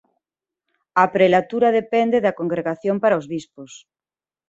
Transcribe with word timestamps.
A 1.03 1.05
prelatura 1.15 1.75
depende 1.79 2.17
da 2.25 2.35
"Congregación 2.39 2.95
para 3.03 3.19
os 3.19 3.29
Bispos". 3.33 3.71